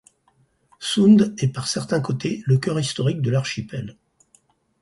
[0.79, 3.97] Sund est par certains côtés le cœur historique de l'archipel.